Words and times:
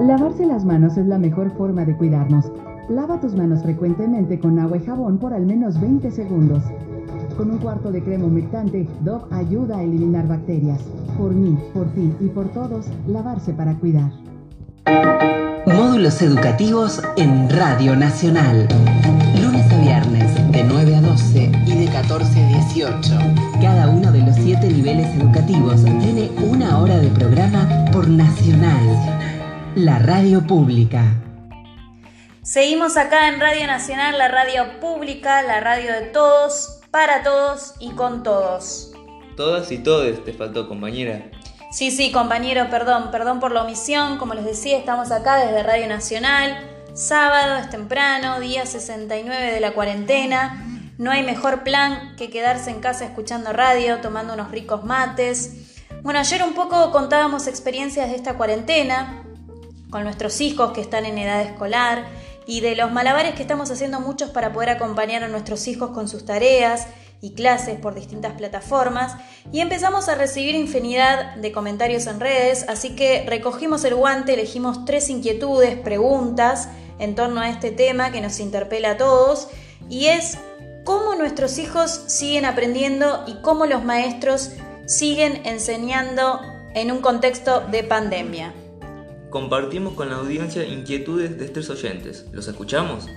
Lavarse 0.00 0.46
las 0.46 0.64
manos 0.64 0.96
es 0.96 1.06
la 1.06 1.18
mejor 1.18 1.50
forma 1.58 1.84
de 1.84 1.94
cuidarnos. 1.94 2.50
Lava 2.88 3.20
tus 3.20 3.34
manos 3.34 3.62
frecuentemente 3.62 4.40
con 4.40 4.58
agua 4.58 4.78
y 4.78 4.80
jabón 4.80 5.18
por 5.18 5.34
al 5.34 5.44
menos 5.44 5.78
20 5.78 6.10
segundos. 6.10 6.62
Con 7.36 7.50
un 7.50 7.58
cuarto 7.58 7.92
de 7.92 8.02
crema 8.02 8.24
humectante, 8.24 8.88
Dove 9.02 9.26
ayuda 9.30 9.76
a 9.76 9.82
eliminar 9.82 10.26
bacterias. 10.26 10.80
Por 11.18 11.34
mí, 11.34 11.54
por 11.74 11.86
ti 11.92 12.14
y 12.18 12.28
por 12.28 12.48
todos, 12.48 12.86
lavarse 13.06 13.52
para 13.52 13.74
cuidar. 13.74 14.10
Módulos 15.66 16.22
educativos 16.22 17.02
en 17.18 17.50
Radio 17.50 17.94
Nacional. 17.94 18.68
Lunes 19.38 19.70
a 19.70 19.80
viernes 19.80 20.34
de 20.50 20.64
9 20.64 20.96
a 20.96 21.00
12 21.02 21.52
y 21.66 21.74
de 21.74 21.92
14 21.92 22.42
a 22.42 22.48
18. 22.48 23.18
Cada 23.60 23.90
uno 23.90 24.10
de 24.10 24.22
los 24.22 24.34
siete 24.36 24.66
niveles 24.66 25.14
educativos 25.14 25.84
tiene 25.84 26.30
una 26.50 26.78
hora 26.78 26.98
de 26.98 27.08
programa 27.08 27.68
por 27.92 28.08
Nacional 28.08 29.20
la 29.76 30.00
radio 30.00 30.44
pública. 30.44 31.04
Seguimos 32.42 32.96
acá 32.96 33.28
en 33.28 33.38
Radio 33.38 33.66
Nacional, 33.68 34.18
la 34.18 34.26
radio 34.26 34.80
pública, 34.80 35.42
la 35.42 35.60
radio 35.60 35.92
de 35.92 36.06
todos, 36.06 36.80
para 36.90 37.22
todos 37.22 37.74
y 37.78 37.90
con 37.90 38.24
todos. 38.24 38.92
Todas 39.36 39.70
y 39.70 39.78
todes, 39.78 40.24
te 40.24 40.32
faltó 40.32 40.66
compañera. 40.68 41.30
Sí, 41.70 41.92
sí, 41.92 42.10
compañero, 42.10 42.68
perdón, 42.68 43.12
perdón 43.12 43.38
por 43.38 43.52
la 43.52 43.62
omisión. 43.62 44.18
Como 44.18 44.34
les 44.34 44.44
decía, 44.44 44.76
estamos 44.76 45.12
acá 45.12 45.36
desde 45.36 45.62
Radio 45.62 45.86
Nacional. 45.86 46.58
Sábado 46.94 47.56
es 47.58 47.70
temprano, 47.70 48.40
día 48.40 48.66
69 48.66 49.52
de 49.52 49.60
la 49.60 49.72
cuarentena. 49.72 50.66
No 50.98 51.12
hay 51.12 51.22
mejor 51.22 51.62
plan 51.62 52.16
que 52.16 52.28
quedarse 52.28 52.70
en 52.70 52.80
casa 52.80 53.04
escuchando 53.04 53.52
radio, 53.52 54.00
tomando 54.00 54.34
unos 54.34 54.50
ricos 54.50 54.84
mates. 54.84 55.78
Bueno, 56.02 56.18
ayer 56.18 56.42
un 56.42 56.54
poco 56.54 56.90
contábamos 56.90 57.46
experiencias 57.46 58.10
de 58.10 58.16
esta 58.16 58.34
cuarentena 58.34 59.24
con 59.90 60.04
nuestros 60.04 60.40
hijos 60.40 60.72
que 60.72 60.80
están 60.80 61.04
en 61.04 61.18
edad 61.18 61.42
escolar 61.42 62.06
y 62.46 62.60
de 62.60 62.74
los 62.74 62.90
malabares 62.90 63.34
que 63.34 63.42
estamos 63.42 63.70
haciendo 63.70 64.00
muchos 64.00 64.30
para 64.30 64.52
poder 64.52 64.70
acompañar 64.70 65.22
a 65.22 65.28
nuestros 65.28 65.68
hijos 65.68 65.90
con 65.90 66.08
sus 66.08 66.24
tareas 66.24 66.86
y 67.20 67.34
clases 67.34 67.78
por 67.78 67.94
distintas 67.94 68.32
plataformas 68.32 69.14
y 69.52 69.60
empezamos 69.60 70.08
a 70.08 70.14
recibir 70.14 70.54
infinidad 70.54 71.36
de 71.36 71.52
comentarios 71.52 72.06
en 72.06 72.18
redes, 72.18 72.64
así 72.68 72.96
que 72.96 73.24
recogimos 73.26 73.84
el 73.84 73.94
guante, 73.94 74.34
elegimos 74.34 74.84
tres 74.84 75.10
inquietudes, 75.10 75.78
preguntas 75.78 76.68
en 76.98 77.14
torno 77.14 77.40
a 77.40 77.50
este 77.50 77.70
tema 77.70 78.10
que 78.10 78.20
nos 78.20 78.40
interpela 78.40 78.92
a 78.92 78.96
todos 78.96 79.48
y 79.88 80.06
es 80.06 80.38
cómo 80.84 81.14
nuestros 81.14 81.58
hijos 81.58 81.90
siguen 82.06 82.46
aprendiendo 82.46 83.24
y 83.26 83.34
cómo 83.42 83.66
los 83.66 83.84
maestros 83.84 84.52
siguen 84.86 85.42
enseñando 85.44 86.40
en 86.74 86.90
un 86.90 87.00
contexto 87.00 87.60
de 87.60 87.84
pandemia. 87.84 88.54
Compartimos 89.30 89.92
con 89.94 90.10
la 90.10 90.16
audiencia 90.16 90.64
inquietudes 90.64 91.38
de 91.38 91.44
estos 91.44 91.70
oyentes. 91.70 92.26
¿Los 92.32 92.48
escuchamos? 92.48 93.08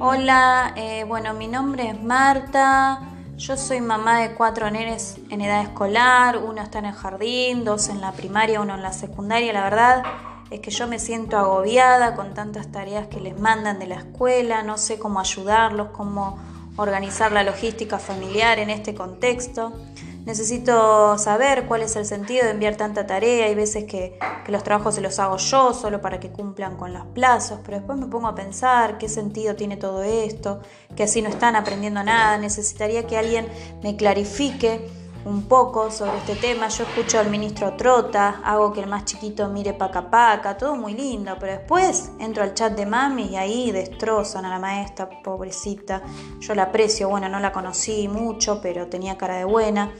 Hola, 0.00 0.72
eh, 0.76 1.04
bueno, 1.06 1.34
mi 1.34 1.46
nombre 1.46 1.90
es 1.90 2.02
Marta. 2.02 3.02
Yo 3.36 3.58
soy 3.58 3.82
mamá 3.82 4.20
de 4.20 4.32
cuatro 4.34 4.70
nenes 4.70 5.18
en 5.28 5.42
edad 5.42 5.60
escolar. 5.60 6.38
Uno 6.38 6.62
está 6.62 6.78
en 6.78 6.86
el 6.86 6.94
jardín, 6.94 7.64
dos 7.64 7.90
en 7.90 8.00
la 8.00 8.12
primaria, 8.12 8.62
uno 8.62 8.76
en 8.76 8.82
la 8.82 8.94
secundaria. 8.94 9.52
La 9.52 9.64
verdad 9.64 10.02
es 10.50 10.60
que 10.60 10.70
yo 10.70 10.88
me 10.88 10.98
siento 10.98 11.36
agobiada 11.36 12.14
con 12.14 12.32
tantas 12.32 12.72
tareas 12.72 13.08
que 13.08 13.20
les 13.20 13.38
mandan 13.38 13.78
de 13.78 13.88
la 13.88 13.96
escuela. 13.96 14.62
No 14.62 14.78
sé 14.78 14.98
cómo 14.98 15.20
ayudarlos, 15.20 15.88
cómo 15.88 16.38
organizar 16.76 17.30
la 17.30 17.42
logística 17.42 17.98
familiar 17.98 18.58
en 18.58 18.70
este 18.70 18.94
contexto 18.94 19.74
necesito 20.24 21.18
saber 21.18 21.66
cuál 21.66 21.82
es 21.82 21.96
el 21.96 22.06
sentido 22.06 22.44
de 22.44 22.50
enviar 22.50 22.76
tanta 22.76 23.06
tarea. 23.06 23.46
Hay 23.46 23.54
veces 23.54 23.84
que, 23.84 24.18
los 24.48 24.64
trabajos 24.64 24.96
se 24.96 25.00
los 25.00 25.18
hago 25.18 25.36
yo 25.36 25.72
solo 25.72 26.00
para 26.00 26.20
que 26.20 26.30
cumplan 26.30 26.76
con 26.76 26.92
los 26.92 27.06
plazos, 27.06 27.60
pero 27.64 27.78
después 27.78 27.98
me 27.98 28.06
pongo 28.06 28.28
a 28.28 28.34
pensar 28.34 28.98
qué 28.98 29.08
sentido 29.08 29.54
tiene 29.54 29.76
todo 29.76 30.02
esto, 30.02 30.60
que 30.96 31.04
así 31.04 31.22
no 31.22 31.28
están 31.28 31.56
aprendiendo 31.56 32.02
nada. 32.02 32.38
Necesitaría 32.38 33.06
que 33.06 33.16
alguien 33.16 33.48
me 33.82 33.96
clarifique 33.96 34.88
un 35.24 35.44
poco 35.44 35.90
sobre 35.90 36.18
este 36.18 36.36
tema. 36.36 36.68
Yo 36.68 36.84
escucho 36.84 37.18
al 37.18 37.30
ministro 37.30 37.74
Trota, 37.74 38.40
hago 38.44 38.72
que 38.72 38.80
el 38.80 38.86
más 38.86 39.04
chiquito 39.04 39.48
mire 39.48 39.74
paca 39.74 40.10
paca, 40.10 40.56
todo 40.56 40.76
muy 40.76 40.94
lindo, 40.94 41.36
pero 41.38 41.52
después 41.52 42.12
entro 42.18 42.42
al 42.42 42.54
chat 42.54 42.74
de 42.74 42.86
mami 42.86 43.26
y 43.26 43.36
ahí 43.36 43.70
destrozan 43.70 44.44
a 44.44 44.50
la 44.50 44.58
maestra, 44.58 45.08
pobrecita. 45.22 46.02
Yo 46.40 46.54
la 46.54 46.64
aprecio, 46.64 47.08
bueno, 47.08 47.28
no 47.28 47.40
la 47.40 47.52
conocí 47.52 48.08
mucho, 48.08 48.60
pero 48.60 48.88
tenía 48.88 49.16
cara 49.16 49.36
de 49.36 49.44
buena. 49.44 49.92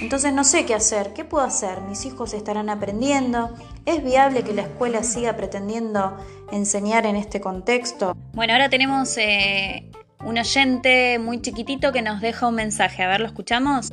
Entonces 0.00 0.32
no 0.32 0.44
sé 0.44 0.64
qué 0.64 0.74
hacer, 0.74 1.12
¿qué 1.12 1.24
puedo 1.24 1.44
hacer? 1.44 1.80
Mis 1.82 2.04
hijos 2.06 2.32
estarán 2.34 2.70
aprendiendo. 2.70 3.50
¿Es 3.86 4.02
viable 4.02 4.44
que 4.44 4.52
la 4.52 4.62
escuela 4.62 5.02
siga 5.02 5.36
pretendiendo 5.36 6.16
enseñar 6.52 7.06
en 7.06 7.16
este 7.16 7.40
contexto? 7.40 8.16
Bueno, 8.32 8.52
ahora 8.52 8.68
tenemos 8.68 9.16
eh, 9.18 9.90
un 10.24 10.38
oyente 10.38 11.18
muy 11.18 11.40
chiquitito 11.40 11.92
que 11.92 12.02
nos 12.02 12.20
deja 12.20 12.46
un 12.46 12.54
mensaje. 12.54 13.02
A 13.02 13.08
ver, 13.08 13.20
¿lo 13.20 13.26
escuchamos? 13.26 13.92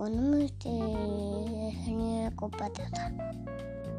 Juan, 0.00 0.16
nombre 0.16 0.46
de 0.46 0.52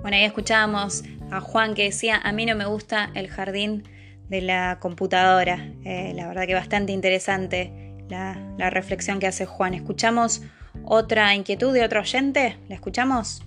Bueno, 0.02 0.18
ahí 0.18 0.24
escuchábamos 0.24 1.04
a 1.30 1.42
Juan 1.42 1.76
que 1.76 1.84
decía, 1.84 2.20
a 2.24 2.32
mí 2.32 2.48
no 2.48 2.56
me 2.56 2.66
gusta 2.66 3.12
el 3.14 3.30
jardín 3.30 3.84
de 4.28 4.42
la 4.42 4.80
computadora. 4.80 5.72
Eh, 5.86 6.14
la 6.16 6.28
verdad 6.28 6.48
que 6.48 6.56
bastante 6.56 6.92
interesante 6.92 7.94
la, 8.10 8.36
la 8.58 8.72
reflexión 8.72 9.20
que 9.20 9.28
hace 9.28 9.46
Juan. 9.46 9.76
¿Escuchamos 9.76 10.42
otra 10.86 11.36
inquietud 11.36 11.72
de 11.72 11.84
otro 11.84 12.00
oyente? 12.00 12.58
¿La 12.68 12.74
escuchamos? 12.74 13.44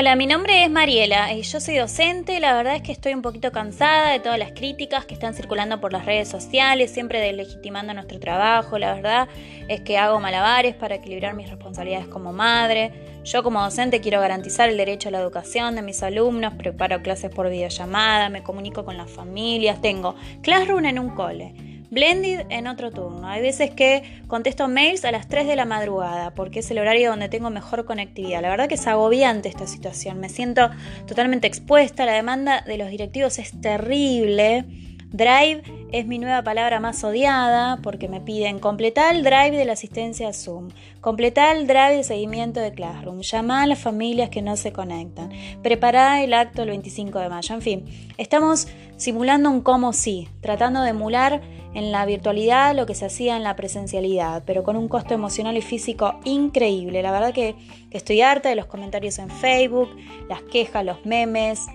Hola, 0.00 0.14
mi 0.14 0.28
nombre 0.28 0.62
es 0.62 0.70
Mariela 0.70 1.32
y 1.32 1.42
yo 1.42 1.58
soy 1.58 1.76
docente. 1.76 2.38
La 2.38 2.54
verdad 2.54 2.76
es 2.76 2.82
que 2.82 2.92
estoy 2.92 3.14
un 3.14 3.20
poquito 3.20 3.50
cansada 3.50 4.12
de 4.12 4.20
todas 4.20 4.38
las 4.38 4.52
críticas 4.52 5.06
que 5.06 5.14
están 5.14 5.34
circulando 5.34 5.80
por 5.80 5.92
las 5.92 6.06
redes 6.06 6.28
sociales, 6.28 6.92
siempre 6.92 7.20
deslegitimando 7.20 7.92
nuestro 7.92 8.20
trabajo. 8.20 8.78
La 8.78 8.94
verdad 8.94 9.28
es 9.66 9.80
que 9.80 9.98
hago 9.98 10.20
malabares 10.20 10.76
para 10.76 10.94
equilibrar 10.94 11.34
mis 11.34 11.50
responsabilidades 11.50 12.06
como 12.06 12.32
madre. 12.32 12.92
Yo 13.24 13.42
como 13.42 13.60
docente 13.60 14.00
quiero 14.00 14.20
garantizar 14.20 14.68
el 14.68 14.76
derecho 14.76 15.08
a 15.08 15.10
la 15.10 15.18
educación 15.18 15.74
de 15.74 15.82
mis 15.82 16.00
alumnos, 16.04 16.54
preparo 16.54 17.02
clases 17.02 17.32
por 17.32 17.50
videollamada, 17.50 18.28
me 18.28 18.44
comunico 18.44 18.84
con 18.84 18.96
las 18.96 19.10
familias, 19.10 19.80
tengo 19.80 20.14
Classroom 20.42 20.84
en 20.84 21.00
un 21.00 21.10
cole 21.10 21.67
Blended 21.90 22.46
en 22.50 22.66
otro 22.66 22.90
turno. 22.90 23.26
Hay 23.28 23.40
veces 23.40 23.70
que 23.70 24.02
contesto 24.26 24.68
mails 24.68 25.04
a 25.04 25.12
las 25.12 25.26
3 25.26 25.46
de 25.46 25.56
la 25.56 25.64
madrugada 25.64 26.34
porque 26.34 26.58
es 26.60 26.70
el 26.70 26.78
horario 26.78 27.10
donde 27.10 27.30
tengo 27.30 27.48
mejor 27.48 27.86
conectividad. 27.86 28.42
La 28.42 28.50
verdad 28.50 28.68
que 28.68 28.74
es 28.74 28.86
agobiante 28.86 29.48
esta 29.48 29.66
situación. 29.66 30.20
Me 30.20 30.28
siento 30.28 30.70
totalmente 31.06 31.46
expuesta. 31.46 32.04
La 32.04 32.12
demanda 32.12 32.62
de 32.66 32.76
los 32.76 32.90
directivos 32.90 33.38
es 33.38 33.58
terrible. 33.60 34.66
Drive 35.10 35.62
es 35.90 36.06
mi 36.06 36.18
nueva 36.18 36.42
palabra 36.42 36.80
más 36.80 37.02
odiada 37.02 37.78
porque 37.82 38.08
me 38.08 38.20
piden 38.20 38.58
completar 38.58 39.16
el 39.16 39.24
drive 39.24 39.56
de 39.56 39.64
la 39.64 39.72
asistencia 39.72 40.28
a 40.28 40.32
Zoom, 40.34 40.68
completar 41.00 41.56
el 41.56 41.66
drive 41.66 41.96
de 41.96 42.04
seguimiento 42.04 42.60
de 42.60 42.72
Classroom, 42.72 43.20
llamar 43.20 43.62
a 43.62 43.66
las 43.68 43.78
familias 43.78 44.28
que 44.28 44.42
no 44.42 44.56
se 44.56 44.72
conectan, 44.72 45.30
preparar 45.62 46.22
el 46.22 46.34
acto 46.34 46.62
el 46.62 46.68
25 46.68 47.20
de 47.20 47.28
mayo. 47.30 47.54
En 47.54 47.62
fin, 47.62 47.84
estamos 48.18 48.68
simulando 48.98 49.50
un 49.50 49.62
como 49.62 49.94
sí, 49.94 50.28
tratando 50.42 50.82
de 50.82 50.90
emular 50.90 51.40
en 51.72 51.90
la 51.90 52.04
virtualidad 52.04 52.74
lo 52.74 52.84
que 52.84 52.94
se 52.94 53.06
hacía 53.06 53.36
en 53.36 53.44
la 53.44 53.56
presencialidad, 53.56 54.42
pero 54.44 54.62
con 54.62 54.76
un 54.76 54.88
costo 54.88 55.14
emocional 55.14 55.56
y 55.56 55.62
físico 55.62 56.20
increíble. 56.24 57.02
La 57.02 57.12
verdad 57.12 57.32
que 57.32 57.54
estoy 57.90 58.20
harta 58.20 58.50
de 58.50 58.56
los 58.56 58.66
comentarios 58.66 59.18
en 59.18 59.30
Facebook, 59.30 59.88
las 60.28 60.42
quejas, 60.42 60.84
los 60.84 61.06
memes, 61.06 61.66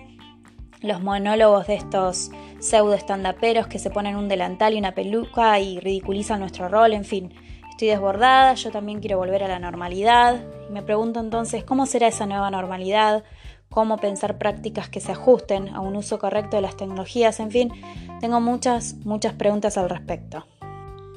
los 0.84 1.02
monólogos 1.02 1.66
de 1.66 1.76
estos 1.76 2.30
pseudo 2.60 2.94
estandaperos 2.94 3.68
que 3.68 3.80
se 3.80 3.90
ponen 3.90 4.18
un 4.18 4.28
delantal 4.28 4.74
y 4.74 4.78
una 4.78 4.94
peluca 4.94 5.60
y 5.60 5.80
ridiculizan 5.80 6.42
nuestro 6.42 6.68
rol, 6.68 6.94
en 6.94 7.06
fin. 7.06 7.34
Estoy 7.72 7.88
desbordada, 7.88 8.54
yo 8.54 8.70
también 8.70 9.00
quiero 9.00 9.18
volver 9.18 9.44
a 9.44 9.48
la 9.48 9.60
normalidad 9.60 10.44
y 10.70 10.72
me 10.72 10.84
pregunto 10.84 11.20
entonces 11.20 11.64
cómo 11.64 11.86
será 11.86 12.08
esa 12.08 12.26
nueva 12.26 12.52
normalidad, 12.52 13.24
cómo 13.70 13.98
pensar 13.98 14.38
prácticas 14.38 14.90
que 14.90 15.00
se 15.00 15.14
ajusten 15.14 15.70
a 15.70 15.80
un 15.80 15.96
uso 15.96 16.20
correcto 16.20 16.58
de 16.58 16.62
las 16.62 16.78
tecnologías, 16.78 17.40
en 17.40 17.50
fin, 17.50 17.72
tengo 18.20 18.40
muchas, 18.42 18.96
muchas 19.06 19.34
preguntas 19.34 19.78
al 19.78 19.90
respecto. 19.90 20.46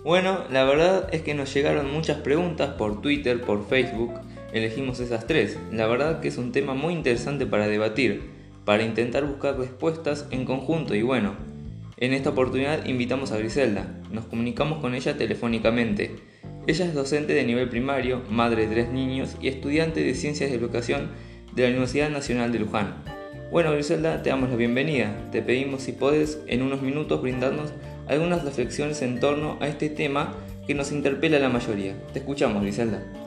Bueno, 0.04 0.44
la 0.50 0.64
verdad 0.64 1.08
es 1.12 1.22
que 1.22 1.34
nos 1.34 1.52
llegaron 1.52 1.92
muchas 1.92 2.18
preguntas 2.18 2.74
por 2.74 3.02
Twitter, 3.02 3.42
por 3.42 3.66
Facebook, 3.66 4.14
elegimos 4.52 5.00
esas 5.00 5.26
tres. 5.26 5.58
La 5.72 5.86
verdad 5.86 6.20
que 6.20 6.28
es 6.28 6.38
un 6.38 6.52
tema 6.52 6.74
muy 6.74 6.94
interesante 6.94 7.44
para 7.44 7.66
debatir, 7.66 8.35
para 8.66 8.82
intentar 8.82 9.24
buscar 9.24 9.56
respuestas 9.58 10.26
en 10.30 10.44
conjunto 10.44 10.94
y 10.94 11.00
bueno, 11.00 11.36
en 11.96 12.12
esta 12.12 12.30
oportunidad 12.30 12.84
invitamos 12.84 13.32
a 13.32 13.38
Griselda, 13.38 13.86
nos 14.10 14.26
comunicamos 14.26 14.80
con 14.80 14.94
ella 14.94 15.16
telefónicamente. 15.16 16.16
Ella 16.66 16.84
es 16.84 16.92
docente 16.92 17.32
de 17.32 17.44
nivel 17.44 17.68
primario, 17.70 18.22
madre 18.28 18.66
de 18.66 18.74
tres 18.74 18.90
niños 18.90 19.36
y 19.40 19.48
estudiante 19.48 20.02
de 20.02 20.14
Ciencias 20.14 20.50
de 20.50 20.56
Educación 20.56 21.10
de 21.54 21.62
la 21.62 21.68
Universidad 21.68 22.10
Nacional 22.10 22.52
de 22.52 22.58
Luján. 22.58 22.96
Bueno, 23.52 23.72
Griselda, 23.72 24.22
te 24.22 24.30
damos 24.30 24.50
la 24.50 24.56
bienvenida. 24.56 25.30
Te 25.30 25.42
pedimos 25.42 25.82
si 25.82 25.92
puedes 25.92 26.40
en 26.48 26.62
unos 26.62 26.82
minutos 26.82 27.22
brindarnos 27.22 27.72
algunas 28.08 28.44
reflexiones 28.44 29.00
en 29.00 29.20
torno 29.20 29.56
a 29.60 29.68
este 29.68 29.88
tema 29.88 30.34
que 30.66 30.74
nos 30.74 30.90
interpela 30.90 31.36
a 31.36 31.40
la 31.40 31.48
mayoría. 31.48 31.94
Te 32.12 32.18
escuchamos, 32.18 32.62
Griselda. 32.62 33.25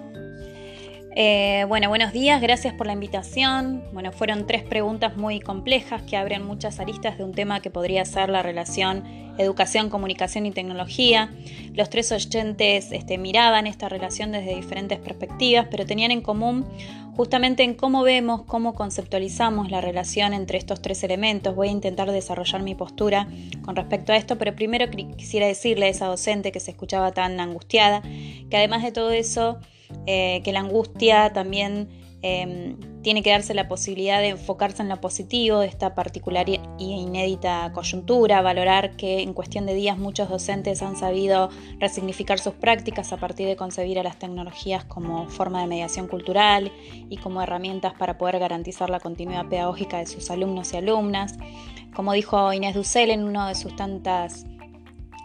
Eh, 1.22 1.66
bueno, 1.68 1.90
buenos 1.90 2.14
días, 2.14 2.40
gracias 2.40 2.74
por 2.74 2.88
la 2.88 2.94
invitación. 2.94 3.84
Bueno, 3.92 4.14
fueron 4.14 4.48
tres 4.48 4.64
preguntas 4.64 5.18
muy 5.18 5.42
complejas 5.42 6.02
que 6.04 6.16
abren 6.16 6.46
muchas 6.46 6.80
aristas 6.80 7.18
de 7.18 7.26
un 7.26 7.34
tema 7.34 7.60
que 7.60 7.70
podría 7.70 8.06
ser 8.06 8.30
la 8.30 8.42
relación 8.42 9.04
educación, 9.38 9.90
comunicación 9.90 10.46
y 10.46 10.52
tecnología. 10.52 11.30
Los 11.74 11.90
tres 11.90 12.14
oyentes 12.14 12.94
este, 12.94 13.18
miraban 13.18 13.68
esta 13.68 13.90
relación 13.90 14.32
desde 14.32 14.56
diferentes 14.56 14.98
perspectivas, 14.98 15.68
pero 15.70 15.86
tenían 15.86 16.12
en 16.12 16.22
común 16.22 16.66
justamente 17.18 17.64
en 17.64 17.74
cómo 17.74 18.04
vemos, 18.04 18.44
cómo 18.44 18.74
conceptualizamos 18.74 19.72
la 19.72 19.82
relación 19.82 20.34
entre 20.34 20.58
estos 20.58 20.82
tres 20.82 21.04
elementos. 21.04 21.54
Voy 21.54 21.68
a 21.68 21.72
intentar 21.72 22.10
desarrollar 22.14 22.64
mi 22.64 22.76
postura 22.76 23.28
con 23.66 23.76
respecto 23.76 24.14
a 24.14 24.16
esto, 24.16 24.38
pero 24.38 24.56
primero 24.56 24.90
quisiera 24.90 25.48
decirle 25.48 25.88
a 25.88 25.90
esa 25.90 26.06
docente 26.06 26.54
que 26.54 26.62
se 26.62 26.72
escuchaba 26.72 27.12
tan 27.12 27.42
angustiada, 27.42 28.04
que 28.50 28.56
además 28.56 28.84
de 28.84 28.94
todo 28.94 29.12
eso, 29.12 29.60
eh, 30.06 30.42
que 30.44 30.52
la 30.52 30.62
angustia 30.62 31.32
también 31.34 31.90
em, 32.22 32.78
tiene 33.02 33.24
que 33.24 33.30
darse 33.30 33.54
la 33.54 33.68
posibilidad 33.68 34.20
de 34.20 34.30
enfocarse 34.30 34.82
en 34.82 34.90
lo 34.90 35.00
positivo 35.00 35.60
de 35.60 35.68
esta 35.68 35.96
particular 35.96 36.50
e 36.50 36.60
inédita 36.78 37.72
coyuntura, 37.74 38.42
valorar 38.42 38.98
que 38.98 39.22
en 39.22 39.34
cuestión 39.34 39.66
de 39.66 39.74
días 39.74 39.98
muchos 39.98 40.30
docentes 40.30 40.82
han 40.82 40.98
sabido 40.98 41.50
resignificar 41.80 42.40
sus 42.40 42.54
prácticas 42.54 43.14
a 43.14 43.18
partir 43.18 43.48
de 43.48 43.56
concebir 43.56 44.00
a 44.00 44.04
las 44.04 44.20
tecnologías 44.20 44.84
como 44.84 45.28
forma 45.28 45.62
de 45.62 45.68
mediación 45.68 46.08
cultural 46.08 46.72
y 47.10 47.18
como 47.18 47.42
herramientas 47.42 47.94
para 47.94 48.18
poder 48.18 48.40
garantizar 48.40 48.90
la 48.90 49.00
continuidad 49.00 49.48
pedagógica 49.48 50.00
de 50.00 50.06
sus 50.06 50.30
alumnos 50.30 50.74
y 50.74 50.78
alumnas. 50.78 51.38
Como 51.96 52.14
dijo 52.14 52.52
Inés 52.54 52.76
Dussel 52.76 53.12
en 53.12 53.24
una 53.24 53.48
de 53.48 53.56
sus 53.56 53.76
tantas 53.76 54.46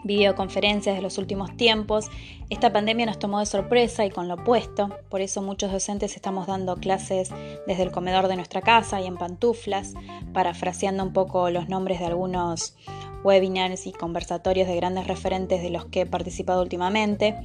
videoconferencias 0.05 0.95
de 0.95 1.01
los 1.01 1.17
últimos 1.17 1.57
tiempos, 1.57 2.09
esta 2.49 2.71
pandemia 2.71 3.07
nos 3.07 3.17
tomó 3.17 3.39
de 3.39 3.47
sorpresa 3.47 4.05
y 4.05 4.11
con 4.11 4.27
lo 4.27 4.35
opuesto, 4.35 4.89
por 5.09 5.21
eso 5.21 5.41
muchos 5.41 5.71
docentes 5.71 6.15
estamos 6.15 6.45
dando 6.45 6.75
clases 6.75 7.29
desde 7.65 7.83
el 7.83 7.91
comedor 7.91 8.27
de 8.27 8.35
nuestra 8.35 8.61
casa 8.61 9.01
y 9.01 9.07
en 9.07 9.17
pantuflas, 9.17 9.95
parafraseando 10.31 11.03
un 11.03 11.11
poco 11.11 11.49
los 11.49 11.69
nombres 11.69 11.99
de 11.99 12.05
algunos 12.05 12.75
webinars 13.23 13.87
y 13.87 13.91
conversatorios 13.91 14.67
de 14.67 14.75
grandes 14.75 15.07
referentes 15.07 15.63
de 15.63 15.71
los 15.71 15.85
que 15.85 16.01
he 16.01 16.05
participado 16.05 16.61
últimamente. 16.61 17.35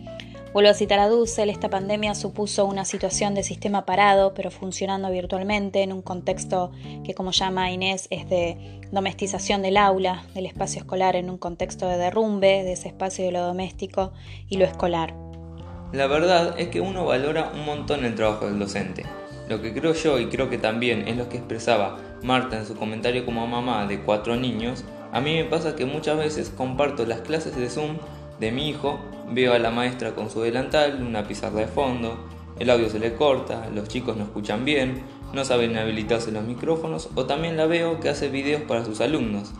Vuelvo 0.53 0.71
a 0.71 0.75
citar 0.75 0.99
a 0.99 1.09
Dussel, 1.09 1.49
esta 1.49 1.71
pandemia 1.71 2.17
supuso 2.17 2.67
una 2.67 2.85
situación 2.85 3.37
de 3.37 3.45
sistema 3.45 3.87
parado, 3.87 4.35
pero 4.35 4.51
funcionando 4.51 5.09
virtualmente 5.09 5.83
en 5.83 5.93
un 5.93 6.03
contexto 6.03 6.73
que, 7.05 7.15
como 7.15 7.31
llama 7.31 7.71
Inés, 7.71 8.09
es 8.11 8.29
de 8.29 8.81
domestización 8.91 9.63
del 9.63 9.77
aula, 9.77 10.25
del 10.35 10.47
espacio 10.47 10.81
escolar 10.81 11.15
en 11.15 11.31
un 11.31 11.39
contexto 11.39 11.87
de 11.87 11.99
derrumbe 11.99 12.65
de 12.65 12.73
ese 12.73 12.89
espacio 12.89 13.25
de 13.25 13.31
lo 13.31 13.43
doméstico 13.43 14.13
y 14.49 14.57
lo 14.57 14.65
escolar. 14.65 15.15
La 15.93 16.09
verdad 16.09 16.57
es 16.59 16.67
que 16.67 16.81
uno 16.81 17.05
valora 17.05 17.53
un 17.55 17.65
montón 17.65 18.05
el 18.05 18.17
trabajo 18.17 18.47
del 18.47 18.59
docente. 18.59 19.05
Lo 19.49 19.63
que 19.63 19.73
creo 19.73 19.95
yo 19.95 20.19
y 20.19 20.27
creo 20.27 20.51
que 20.51 20.59
también 20.59 21.07
es 21.07 21.17
lo 21.17 21.29
que 21.29 21.37
expresaba 21.37 21.97
Marta 22.25 22.59
en 22.59 22.67
su 22.67 22.75
comentario 22.75 23.25
como 23.25 23.47
mamá 23.47 23.87
de 23.87 24.03
cuatro 24.03 24.35
niños, 24.35 24.85
a 25.13 25.21
mí 25.21 25.35
me 25.35 25.45
pasa 25.45 25.77
que 25.77 25.87
muchas 25.87 26.19
veces 26.19 26.51
comparto 26.51 27.07
las 27.07 27.21
clases 27.21 27.55
de 27.55 27.69
Zoom 27.71 27.99
de 28.41 28.51
mi 28.51 28.69
hijo, 28.69 28.99
veo 29.33 29.55
a 29.55 29.59
la 29.59 29.71
maestra 29.71 30.15
con 30.15 30.31
su 30.31 30.41
delantal, 30.41 31.03
una 31.03 31.27
pizarra 31.27 31.61
de 31.61 31.67
fondo, 31.67 32.17
el 32.59 32.69
audio 32.69 32.91
se 32.91 32.99
le 32.99 33.15
corta, 33.15 33.71
los 33.75 33.89
chicos 33.89 34.17
no 34.17 34.25
escuchan 34.25 34.65
bien, 34.65 35.03
no 35.33 35.45
saben 35.45 35.77
habilitarse 35.77 36.33
los 36.33 36.45
micrófonos 36.45 37.09
o 37.15 37.25
también 37.27 37.57
la 37.57 37.67
veo 37.67 38.01
que 38.01 38.09
hace 38.09 38.29
videos 38.29 38.63
para 38.63 38.85
sus 38.85 39.01
alumnos. 39.01 39.53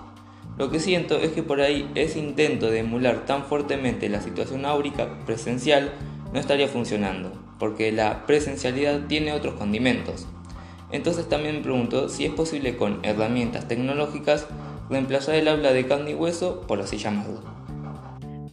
Lo 0.59 0.71
que 0.71 0.81
siento 0.81 1.17
es 1.17 1.33
que 1.33 1.43
por 1.43 1.61
ahí 1.61 1.91
ese 1.95 2.19
intento 2.19 2.71
de 2.71 2.81
emular 2.81 3.25
tan 3.25 3.45
fuertemente 3.45 4.09
la 4.09 4.21
situación 4.21 4.67
áurica 4.67 5.09
presencial 5.25 5.93
no 6.33 6.39
estaría 6.39 6.69
funcionando, 6.69 7.33
porque 7.59 7.93
la 7.93 8.27
presencialidad 8.27 9.07
tiene 9.07 9.33
otros 9.33 9.55
condimentos. 9.55 10.27
Entonces 10.93 11.29
también 11.29 11.57
me 11.57 11.63
pregunto 11.63 12.09
si 12.09 12.27
es 12.27 12.33
posible 12.33 12.77
con 12.77 12.99
herramientas 13.03 13.69
tecnológicas 13.69 14.47
reemplazar 14.91 15.37
el 15.37 15.49
habla 15.49 15.73
de 15.73 15.87
carne 15.87 16.11
y 16.11 16.15
hueso, 16.15 16.63
por 16.67 16.81
así 16.81 16.99
llamarlo. 16.99 17.60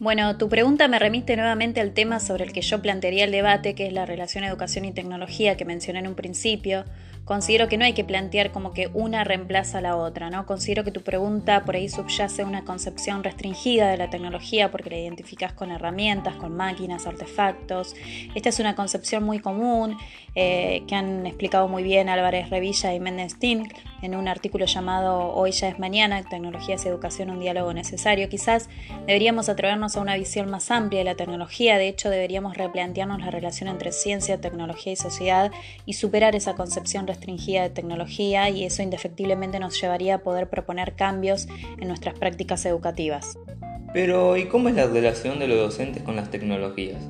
Bueno, 0.00 0.36
tu 0.38 0.48
pregunta 0.48 0.86
me 0.86 1.00
remite 1.00 1.34
nuevamente 1.34 1.80
al 1.80 1.92
tema 1.92 2.20
sobre 2.20 2.44
el 2.44 2.52
que 2.52 2.60
yo 2.60 2.80
plantearía 2.80 3.24
el 3.24 3.32
debate, 3.32 3.74
que 3.74 3.88
es 3.88 3.92
la 3.92 4.06
relación 4.06 4.44
educación 4.44 4.84
y 4.84 4.92
tecnología 4.92 5.56
que 5.56 5.64
mencioné 5.64 5.98
en 5.98 6.06
un 6.06 6.14
principio, 6.14 6.84
considero 7.28 7.68
que 7.68 7.76
no 7.76 7.84
hay 7.84 7.92
que 7.92 8.04
plantear 8.04 8.52
como 8.52 8.72
que 8.72 8.88
una 8.94 9.22
reemplaza 9.22 9.78
a 9.78 9.80
la 9.82 9.96
otra, 9.96 10.30
¿no? 10.30 10.46
Considero 10.46 10.82
que 10.82 10.90
tu 10.90 11.02
pregunta 11.02 11.62
por 11.66 11.76
ahí 11.76 11.86
subyace 11.90 12.42
una 12.42 12.64
concepción 12.64 13.22
restringida 13.22 13.90
de 13.90 13.98
la 13.98 14.08
tecnología 14.08 14.70
porque 14.70 14.88
la 14.88 14.96
identificas 14.96 15.52
con 15.52 15.70
herramientas, 15.70 16.36
con 16.36 16.56
máquinas, 16.56 17.06
artefactos. 17.06 17.94
Esta 18.34 18.48
es 18.48 18.58
una 18.60 18.74
concepción 18.74 19.24
muy 19.24 19.40
común 19.40 19.98
eh, 20.34 20.84
que 20.88 20.94
han 20.94 21.26
explicado 21.26 21.68
muy 21.68 21.82
bien 21.82 22.08
Álvarez 22.08 22.48
Revilla 22.48 22.94
y 22.94 23.00
Méndez 23.00 23.38
Tink 23.38 23.74
en 24.00 24.14
un 24.14 24.26
artículo 24.26 24.64
llamado 24.64 25.34
Hoy 25.34 25.50
ya 25.50 25.68
es 25.68 25.78
mañana, 25.78 26.22
Tecnologías 26.22 26.86
Educación, 26.86 27.28
un 27.28 27.40
diálogo 27.40 27.74
necesario. 27.74 28.30
Quizás 28.30 28.70
deberíamos 29.06 29.50
atrevernos 29.50 29.98
a 29.98 30.00
una 30.00 30.16
visión 30.16 30.48
más 30.48 30.70
amplia 30.70 31.00
de 31.00 31.04
la 31.04 31.14
tecnología, 31.14 31.76
de 31.76 31.88
hecho 31.88 32.08
deberíamos 32.08 32.56
replantearnos 32.56 33.20
la 33.20 33.30
relación 33.30 33.68
entre 33.68 33.92
ciencia, 33.92 34.40
tecnología 34.40 34.94
y 34.94 34.96
sociedad 34.96 35.52
y 35.84 35.92
superar 35.92 36.34
esa 36.34 36.54
concepción 36.54 37.06
restringida 37.06 37.17
restringida 37.18 37.62
de 37.62 37.70
tecnología 37.70 38.48
y 38.48 38.64
eso 38.64 38.82
indefectiblemente 38.82 39.58
nos 39.58 39.80
llevaría 39.80 40.16
a 40.16 40.22
poder 40.22 40.48
proponer 40.48 40.94
cambios 40.94 41.48
en 41.80 41.88
nuestras 41.88 42.18
prácticas 42.18 42.64
educativas. 42.64 43.36
Pero, 43.92 44.36
¿y 44.36 44.44
cómo 44.46 44.68
es 44.68 44.76
la 44.76 44.86
relación 44.86 45.38
de 45.38 45.48
los 45.48 45.58
docentes 45.58 46.02
con 46.02 46.14
las 46.14 46.30
tecnologías? 46.30 47.02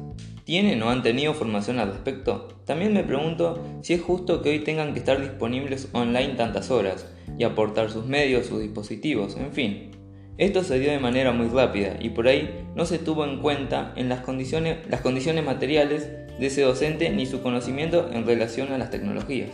¿Tienen 0.44 0.82
o 0.82 0.88
han 0.88 1.02
tenido 1.02 1.34
formación 1.34 1.78
al 1.78 1.93
respecto? 1.93 2.49
También 2.64 2.94
me 2.94 3.05
pregunto 3.05 3.62
si 3.82 3.94
es 3.94 4.00
justo 4.00 4.40
que 4.40 4.50
hoy 4.50 4.60
tengan 4.60 4.94
que 4.94 5.00
estar 5.00 5.20
disponibles 5.20 5.88
online 5.93 6.34
tantas 6.37 6.70
horas 6.70 7.06
y 7.37 7.44
aportar 7.44 7.90
sus 7.90 8.06
medios, 8.06 8.46
sus 8.46 8.60
dispositivos, 8.60 9.37
en 9.37 9.52
fin. 9.52 9.90
Esto 10.38 10.62
se 10.62 10.78
dio 10.78 10.90
de 10.90 11.00
manera 11.00 11.32
muy 11.32 11.49
rápida 11.49 11.96
y 12.00 12.10
por 12.10 12.28
ahí 12.28 12.64
no 12.75 12.87
se 12.87 12.99
tuvo 12.99 13.25
en 13.25 13.40
cuenta 13.40 13.93
en 13.96 14.08
las 14.08 14.20
condiciones, 14.20 14.78
las 14.88 15.00
condiciones 15.00 15.44
materiales 15.44 16.08
de 16.38 16.46
ese 16.46 16.62
docente 16.62 17.10
ni 17.10 17.26
su 17.26 17.43
conocimiento 17.43 18.08
en 18.12 18.25
relación 18.25 18.72
a 18.72 18.78
las 18.78 18.90
tecnologías. 18.90 19.50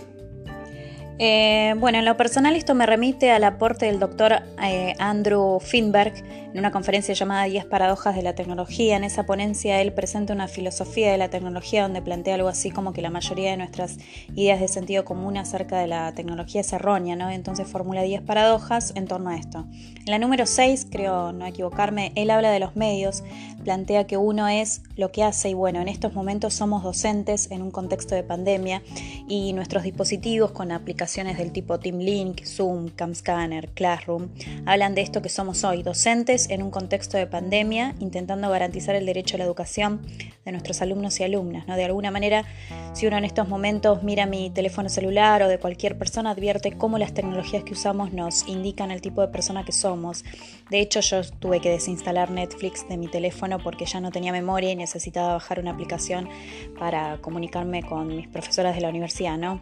Eh, 1.19 1.75
bueno, 1.79 1.99
en 1.99 2.05
lo 2.05 2.17
personal 2.17 2.57
esto 2.57 2.75
me 2.75 2.87
remite 2.87 3.31
al 3.31 3.45
aporte 3.45 3.87
del 3.87 4.01
doctor 4.01 4.33
eh, 4.61 4.95
Andrew 4.99 5.61
Finberg 5.61 6.13
en 6.53 6.59
una 6.59 6.73
conferencia 6.73 7.15
llamada 7.15 7.45
10 7.45 7.67
paradojas 7.67 8.17
de 8.17 8.23
la 8.23 8.35
tecnología. 8.35 8.97
En 8.97 9.05
esa 9.05 9.25
ponencia 9.25 9.81
él 9.81 9.93
presenta 9.93 10.33
una 10.33 10.49
filosofía 10.49 11.13
de 11.13 11.19
la 11.19 11.29
tecnología 11.29 11.83
donde 11.83 12.03
plantea 12.03 12.35
algo 12.35 12.49
así 12.49 12.73
como 12.73 12.93
que 12.93 13.01
la 13.01 13.11
mayoría 13.11 13.53
de 13.53 13.57
nuestras 13.57 13.99
ideas 14.35 14.59
de 14.59 14.67
sentido 14.67 15.05
común 15.05 15.37
acerca 15.37 15.79
de 15.79 15.87
la 15.87 16.13
tecnología 16.15 16.63
es 16.63 16.73
errónea, 16.73 17.15
¿no? 17.15 17.31
Entonces 17.31 17.69
formula 17.69 18.03
10 18.03 18.23
paradojas 18.23 18.93
en 18.97 19.07
torno 19.07 19.31
a 19.31 19.37
esto. 19.37 19.67
En 19.73 20.11
la 20.11 20.19
número 20.19 20.47
6, 20.47 20.89
creo 20.91 21.33
no 21.33 21.47
equivocarme, 21.47 22.13
él 22.17 22.31
habla 22.31 22.51
de 22.51 22.59
los 22.59 22.75
medios, 22.75 23.23
plantea 23.63 24.07
que 24.07 24.17
uno 24.17 24.49
es 24.49 24.83
lo 24.97 25.11
que 25.13 25.23
hace 25.23 25.51
y 25.51 25.55
bueno, 25.55 25.81
en 25.81 25.89
estos 25.89 26.13
momentos 26.13 26.55
somos 26.55 26.83
docentes 26.83 27.51
en 27.51 27.63
un 27.63 27.71
contexto 27.71 28.15
de 28.15 28.23
pandemia 28.23 28.83
y 29.29 29.53
nuestros 29.55 29.85
dispositivos 29.85 30.51
con 30.51 30.71
aplicaciones 30.73 31.04
del 31.05 31.53
tipo 31.53 31.79
TeamLink, 31.79 32.47
Zoom, 32.47 32.89
CamScanner, 32.89 33.69
Classroom, 33.69 34.31
hablan 34.65 34.95
de 34.95 35.03
esto 35.03 35.21
que 35.21 35.29
somos 35.29 35.63
hoy, 35.63 35.83
docentes 35.83 36.49
en 36.49 36.63
un 36.63 36.71
contexto 36.71 37.19
de 37.19 37.27
pandemia, 37.27 37.95
intentando 38.01 38.49
garantizar 38.49 38.95
el 38.95 39.05
derecho 39.05 39.37
a 39.37 39.39
la 39.39 39.45
educación 39.45 40.01
de 40.47 40.53
nuestros 40.53 40.81
alumnos 40.81 41.21
y 41.21 41.25
alumnas. 41.25 41.69
¿no? 41.69 41.77
De 41.77 41.85
alguna 41.85 42.11
manera, 42.11 42.47
si 42.95 43.07
uno 43.07 43.19
en 43.19 43.25
estos 43.27 43.49
momentos 43.49 44.03
mira 44.03 44.25
mi 44.25 44.49
teléfono 44.49 44.89
celular 44.89 45.43
o 45.43 45.49
de 45.49 45.59
cualquier 45.59 45.99
persona, 45.99 46.31
advierte 46.31 46.73
cómo 46.73 46.97
las 46.97 47.13
tecnologías 47.13 47.65
que 47.65 47.75
usamos 47.75 48.15
nos 48.15 48.49
indican 48.49 48.91
el 48.91 49.03
tipo 49.03 49.21
de 49.21 49.29
persona 49.29 49.63
que 49.63 49.73
somos. 49.73 50.25
De 50.71 50.81
hecho, 50.81 51.01
yo 51.01 51.21
tuve 51.39 51.61
que 51.61 51.69
desinstalar 51.69 52.31
Netflix 52.31 52.89
de 52.89 52.97
mi 52.97 53.09
teléfono 53.09 53.59
porque 53.59 53.85
ya 53.85 54.01
no 54.01 54.11
tenía 54.11 54.33
memoria 54.33 54.71
y 54.71 54.77
necesitaba 54.77 55.35
bajar 55.35 55.61
una 55.61 55.73
aplicación 55.73 56.31
para 56.79 57.19
comunicarme 57.19 57.83
con 57.83 58.09
mis 58.09 58.27
profesoras 58.27 58.75
de 58.75 58.81
la 58.81 58.89
universidad, 58.89 59.37
¿no? 59.37 59.61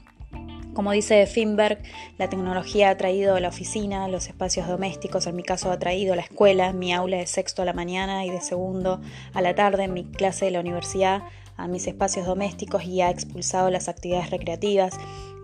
Como 0.74 0.92
dice 0.92 1.26
Finberg, 1.26 1.82
la 2.16 2.30
tecnología 2.30 2.88
ha 2.88 2.96
traído 2.96 3.38
la 3.38 3.48
oficina, 3.48 4.08
los 4.08 4.28
espacios 4.28 4.66
domésticos, 4.66 5.26
en 5.26 5.36
mi 5.36 5.42
caso 5.42 5.70
ha 5.70 5.78
traído 5.78 6.14
la 6.14 6.22
escuela, 6.22 6.72
mi 6.72 6.94
aula 6.94 7.18
de 7.18 7.26
sexto 7.26 7.60
a 7.60 7.66
la 7.66 7.74
mañana 7.74 8.24
y 8.24 8.30
de 8.30 8.40
segundo 8.40 9.02
a 9.34 9.42
la 9.42 9.54
tarde, 9.54 9.86
mi 9.88 10.04
clase 10.04 10.46
de 10.46 10.52
la 10.52 10.60
universidad, 10.60 11.24
a 11.56 11.68
mis 11.68 11.87
espacios 11.87 12.26
domésticos 12.26 12.85
y 12.85 13.00
ha 13.00 13.11
expulsado 13.11 13.71
las 13.71 13.88
actividades 13.88 14.30
recreativas 14.30 14.94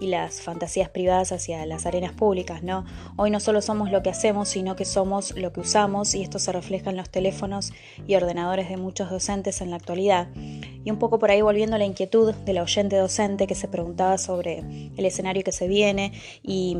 y 0.00 0.06
las 0.06 0.40
fantasías 0.40 0.88
privadas 0.88 1.32
hacia 1.32 1.64
las 1.66 1.86
arenas 1.86 2.12
públicas, 2.12 2.62
¿no? 2.62 2.84
Hoy 3.16 3.30
no 3.30 3.40
solo 3.40 3.60
somos 3.60 3.90
lo 3.90 4.02
que 4.02 4.10
hacemos, 4.10 4.48
sino 4.48 4.76
que 4.76 4.84
somos 4.84 5.36
lo 5.36 5.52
que 5.52 5.60
usamos 5.60 6.14
y 6.14 6.22
esto 6.22 6.38
se 6.38 6.52
refleja 6.52 6.90
en 6.90 6.96
los 6.96 7.10
teléfonos 7.10 7.72
y 8.06 8.14
ordenadores 8.14 8.68
de 8.68 8.76
muchos 8.76 9.10
docentes 9.10 9.60
en 9.60 9.70
la 9.70 9.76
actualidad. 9.76 10.28
Y 10.34 10.90
un 10.90 10.98
poco 10.98 11.18
por 11.18 11.30
ahí 11.30 11.42
volviendo 11.42 11.76
a 11.76 11.78
la 11.78 11.84
inquietud 11.84 12.32
de 12.34 12.52
la 12.52 12.62
oyente 12.62 12.96
docente 12.96 13.46
que 13.46 13.54
se 13.54 13.68
preguntaba 13.68 14.18
sobre 14.18 14.60
el 14.96 15.04
escenario 15.04 15.42
que 15.42 15.52
se 15.52 15.66
viene 15.66 16.12
y 16.42 16.76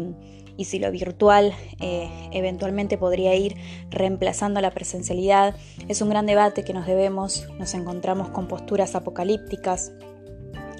y 0.58 0.64
si 0.64 0.78
lo 0.78 0.90
virtual 0.90 1.54
eh, 1.80 2.10
eventualmente 2.32 2.98
podría 2.98 3.34
ir 3.34 3.56
reemplazando 3.88 4.60
la 4.60 4.72
presencialidad. 4.72 5.54
Es 5.88 6.02
un 6.02 6.10
gran 6.10 6.26
debate 6.26 6.64
que 6.64 6.74
nos 6.74 6.86
debemos, 6.86 7.48
nos 7.58 7.72
encontramos 7.72 8.28
con 8.28 8.48
posturas 8.48 8.94
apocalípticas 8.94 9.92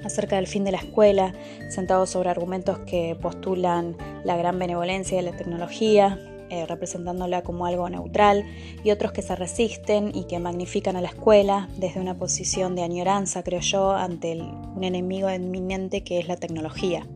acerca 0.03 0.35
del 0.35 0.47
fin 0.47 0.63
de 0.65 0.71
la 0.71 0.77
escuela, 0.77 1.33
sentados 1.69 2.11
sobre 2.11 2.29
argumentos 2.29 2.79
que 2.79 3.17
postulan 3.19 3.97
la 4.23 4.37
gran 4.37 4.59
benevolencia 4.59 5.17
de 5.17 5.23
la 5.23 5.35
tecnología, 5.35 6.19
eh, 6.49 6.65
representándola 6.65 7.43
como 7.43 7.65
algo 7.65 7.89
neutral, 7.89 8.43
y 8.83 8.91
otros 8.91 9.11
que 9.11 9.21
se 9.21 9.35
resisten 9.35 10.11
y 10.13 10.25
que 10.25 10.39
magnifican 10.39 10.95
a 10.95 11.01
la 11.01 11.09
escuela 11.09 11.69
desde 11.77 11.99
una 11.99 12.17
posición 12.17 12.75
de 12.75 12.83
añoranza, 12.83 13.43
creo 13.43 13.61
yo, 13.61 13.91
ante 13.91 14.33
un 14.33 14.83
enemigo 14.83 15.29
inminente 15.29 16.03
que 16.03 16.19
es 16.19 16.27
la 16.27 16.37
tecnología. 16.37 17.07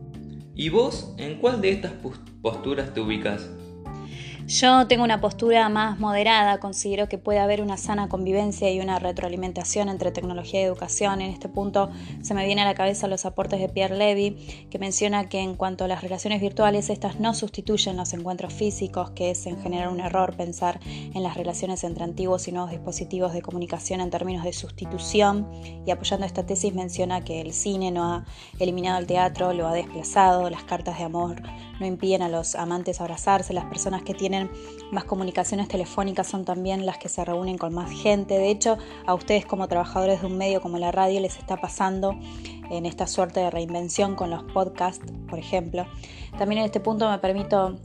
¿Y 0.56 0.68
vos 0.68 1.12
en 1.18 1.38
cuál 1.40 1.60
de 1.60 1.70
estas 1.70 1.92
posturas 2.40 2.94
te 2.94 3.00
ubicas? 3.00 3.50
Yo 4.46 4.86
tengo 4.86 5.04
una 5.04 5.22
postura 5.22 5.70
más 5.70 5.98
moderada, 5.98 6.60
considero 6.60 7.08
que 7.08 7.16
puede 7.16 7.38
haber 7.38 7.62
una 7.62 7.78
sana 7.78 8.10
convivencia 8.10 8.70
y 8.70 8.78
una 8.78 8.98
retroalimentación 8.98 9.88
entre 9.88 10.12
tecnología 10.12 10.60
y 10.60 10.64
educación. 10.64 11.22
En 11.22 11.30
este 11.30 11.48
punto 11.48 11.90
se 12.20 12.34
me 12.34 12.44
viene 12.44 12.60
a 12.60 12.66
la 12.66 12.74
cabeza 12.74 13.08
los 13.08 13.24
aportes 13.24 13.58
de 13.58 13.70
Pierre 13.70 13.96
Levy, 13.96 14.66
que 14.70 14.78
menciona 14.78 15.30
que 15.30 15.40
en 15.40 15.54
cuanto 15.54 15.84
a 15.84 15.88
las 15.88 16.02
relaciones 16.02 16.42
virtuales, 16.42 16.90
estas 16.90 17.20
no 17.20 17.32
sustituyen 17.32 17.96
los 17.96 18.12
encuentros 18.12 18.52
físicos, 18.52 19.12
que 19.12 19.30
es 19.30 19.46
en 19.46 19.62
general 19.62 19.88
un 19.88 20.00
error 20.00 20.36
pensar 20.36 20.78
en 20.84 21.22
las 21.22 21.38
relaciones 21.38 21.82
entre 21.82 22.04
antiguos 22.04 22.46
y 22.46 22.52
nuevos 22.52 22.70
dispositivos 22.70 23.32
de 23.32 23.40
comunicación 23.40 24.02
en 24.02 24.10
términos 24.10 24.44
de 24.44 24.52
sustitución. 24.52 25.48
Y 25.86 25.90
apoyando 25.90 26.26
esta 26.26 26.44
tesis 26.44 26.74
menciona 26.74 27.24
que 27.24 27.40
el 27.40 27.54
cine 27.54 27.90
no 27.90 28.04
ha 28.04 28.24
eliminado 28.58 28.98
el 28.98 29.06
teatro, 29.06 29.54
lo 29.54 29.66
ha 29.66 29.72
desplazado, 29.72 30.50
las 30.50 30.64
cartas 30.64 30.98
de 30.98 31.04
amor 31.04 31.40
no 31.80 31.86
impiden 31.86 32.22
a 32.22 32.28
los 32.28 32.54
amantes 32.54 33.00
abrazarse, 33.00 33.52
las 33.52 33.64
personas 33.64 34.02
que 34.02 34.14
tienen 34.14 34.33
más 34.90 35.04
comunicaciones 35.04 35.68
telefónicas 35.68 36.26
son 36.26 36.44
también 36.44 36.86
las 36.86 36.98
que 36.98 37.08
se 37.08 37.24
reúnen 37.24 37.58
con 37.58 37.74
más 37.74 37.90
gente. 37.90 38.38
De 38.38 38.50
hecho, 38.50 38.78
a 39.06 39.14
ustedes 39.14 39.46
como 39.46 39.68
trabajadores 39.68 40.20
de 40.20 40.26
un 40.26 40.38
medio 40.38 40.60
como 40.60 40.78
la 40.78 40.92
radio 40.92 41.20
les 41.20 41.36
está 41.36 41.56
pasando 41.56 42.16
en 42.70 42.86
esta 42.86 43.06
suerte 43.06 43.40
de 43.40 43.50
reinvención 43.50 44.14
con 44.14 44.30
los 44.30 44.42
podcasts, 44.44 45.04
por 45.28 45.38
ejemplo. 45.38 45.86
También 46.38 46.60
en 46.60 46.66
este 46.66 46.80
punto 46.80 47.08
me 47.10 47.18
permito 47.18 47.76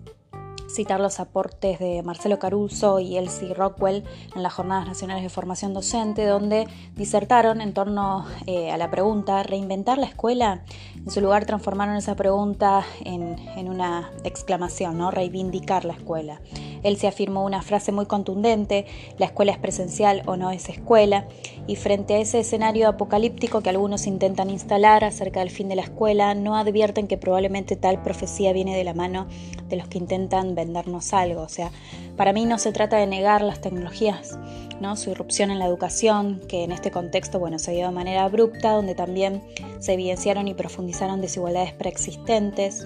citar 0.69 0.99
los 0.99 1.19
aportes 1.19 1.79
de 1.79 2.03
Marcelo 2.03 2.39
Caruso 2.39 2.99
y 2.99 3.17
Elsie 3.17 3.53
Rockwell 3.53 4.03
en 4.35 4.43
las 4.43 4.53
Jornadas 4.53 4.88
Nacionales 4.88 5.23
de 5.23 5.29
Formación 5.29 5.73
Docente, 5.73 6.25
donde 6.25 6.67
disertaron 6.95 7.61
en 7.61 7.73
torno 7.73 8.25
eh, 8.45 8.71
a 8.71 8.77
la 8.77 8.91
pregunta 8.91 9.43
¿reinventar 9.43 9.97
la 9.97 10.05
escuela? 10.05 10.63
En 10.95 11.09
su 11.11 11.21
lugar 11.21 11.45
transformaron 11.45 11.95
esa 11.95 12.15
pregunta 12.15 12.85
en, 13.03 13.38
en 13.57 13.69
una 13.69 14.11
exclamación, 14.23 14.97
¿no? 14.97 15.11
reivindicar 15.11 15.85
la 15.85 15.93
escuela. 15.93 16.41
Él 16.83 16.97
se 16.97 17.07
afirmó 17.07 17.43
una 17.43 17.61
frase 17.61 17.91
muy 17.91 18.05
contundente, 18.05 18.85
la 19.17 19.25
escuela 19.25 19.51
es 19.51 19.57
presencial 19.57 20.23
o 20.27 20.38
no 20.38 20.51
es 20.51 20.69
escuela, 20.69 21.27
y 21.67 21.75
frente 21.75 22.15
a 22.15 22.19
ese 22.19 22.39
escenario 22.39 22.88
apocalíptico 22.88 23.61
que 23.61 23.69
algunos 23.69 24.07
intentan 24.07 24.49
instalar 24.49 25.03
acerca 25.03 25.41
del 25.41 25.49
fin 25.49 25.67
de 25.67 25.75
la 25.75 25.81
escuela, 25.81 26.33
no 26.35 26.55
advierten 26.55 27.07
que 27.07 27.17
probablemente 27.17 27.75
tal 27.75 28.01
profecía 28.01 28.53
viene 28.53 28.75
de 28.77 28.83
la 28.83 28.93
mano 28.93 29.27
de 29.67 29.75
los 29.75 29.88
que 29.88 29.97
intentan 29.97 30.55
vendernos 30.60 31.13
algo. 31.13 31.42
O 31.42 31.50
sea, 31.50 31.72
para 32.16 32.34
mí 32.34 32.46
no 32.46 32.58
se 32.58 32.72
trata 32.72 32.98
de 32.98 33.08
negar 33.08 33.42
las 33.42 33.62
tecnologías, 33.62 34.38
¿no? 34.80 34.96
su 34.96 35.12
irrupción 35.12 35.51
en 35.51 35.60
la 35.60 35.66
educación, 35.66 36.42
que 36.48 36.63
en 36.63 36.72
este 36.72 36.92
contexto 36.92 37.39
bueno, 37.39 37.60
se 37.60 37.72
dio 37.72 37.88
de 37.88 37.94
manera 37.94 38.24
abrupta, 38.24 38.72
donde 38.72 38.96
también 38.96 39.44
se 39.80 39.94
evidenciaron 39.94 40.48
y 40.48 40.54
profundizaron 40.54 41.22
desigualdades 41.22 41.74
preexistentes, 41.74 42.86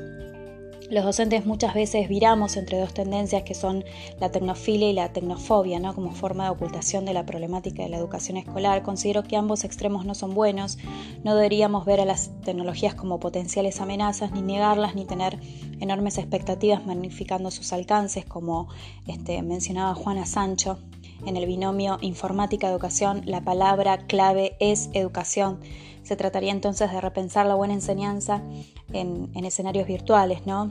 los 0.89 1.03
docentes 1.03 1.45
muchas 1.45 1.73
veces 1.73 2.07
viramos 2.09 2.57
entre 2.57 2.79
dos 2.79 2.93
tendencias 2.93 3.43
que 3.43 3.53
son 3.53 3.83
la 4.19 4.31
tecnofilia 4.31 4.89
y 4.89 4.93
la 4.93 5.11
tecnofobia, 5.11 5.79
¿no? 5.79 5.93
como 5.95 6.11
forma 6.11 6.45
de 6.45 6.49
ocultación 6.51 7.05
de 7.05 7.13
la 7.13 7.25
problemática 7.25 7.83
de 7.83 7.89
la 7.89 7.97
educación 7.97 8.37
escolar. 8.37 8.83
Considero 8.83 9.23
que 9.23 9.37
ambos 9.37 9.63
extremos 9.63 10.05
no 10.05 10.15
son 10.15 10.33
buenos. 10.33 10.77
No 11.23 11.35
deberíamos 11.35 11.85
ver 11.85 11.99
a 12.01 12.05
las 12.05 12.31
tecnologías 12.41 12.95
como 12.95 13.19
potenciales 13.19 13.81
amenazas, 13.81 14.31
ni 14.31 14.41
negarlas, 14.41 14.95
ni 14.95 15.05
tener 15.05 15.39
enormes 15.79 16.17
expectativas 16.17 16.85
magnificando 16.85 17.51
sus 17.51 17.73
alcances, 17.73 18.25
como 18.25 18.67
este, 19.07 19.41
mencionaba 19.41 19.95
Juana 19.95 20.25
Sancho. 20.25 20.79
En 21.25 21.37
el 21.37 21.45
binomio 21.45 21.97
informática-educación, 22.01 23.21
la 23.25 23.41
palabra 23.41 23.97
clave 23.97 24.57
es 24.59 24.89
educación. 24.93 25.59
Se 26.03 26.17
trataría 26.17 26.51
entonces 26.51 26.91
de 26.91 26.99
repensar 26.99 27.45
la 27.45 27.55
buena 27.55 27.73
enseñanza 27.73 28.41
en, 28.91 29.31
escenarios 29.45 29.87
virtuales, 29.87 30.45
¿no? 30.45 30.69